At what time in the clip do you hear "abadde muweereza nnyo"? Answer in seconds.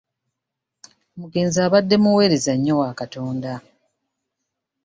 1.65-2.73